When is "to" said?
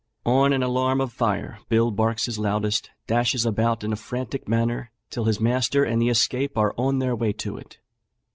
7.33-7.55